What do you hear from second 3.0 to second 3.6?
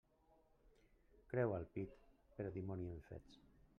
fets.